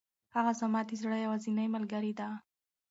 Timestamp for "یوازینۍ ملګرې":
1.25-2.13